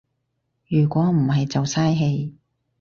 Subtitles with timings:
[0.67, 2.33] 如果唔係就嘥氣